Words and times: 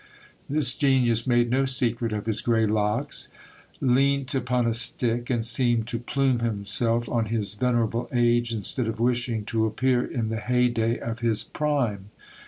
This 0.49 0.73
genius 0.73 1.27
made 1.27 1.51
no 1.51 1.65
secret 1.65 2.11
of 2.11 2.25
his 2.25 2.41
grey 2.41 2.65
locks; 2.65 3.29
leant 3.79 4.33
upon 4.33 4.65
a 4.65 4.73
stick, 4.73 5.29
and 5.29 5.45
seemed 5.45 5.85
to 5.89 5.99
plume 5.99 6.39
himself 6.39 7.07
on 7.07 7.25
his 7.27 7.53
venerable 7.53 8.09
age 8.11 8.51
instead 8.51 8.87
of 8.87 8.99
wishing 8.99 9.45
to 9.45 9.67
appear 9.67 10.03
in 10.03 10.29
the 10.29 10.39
hey 10.39 10.69
day 10.69 10.97
of 10.97 11.19
his 11.19 11.43
prime. 11.43 12.09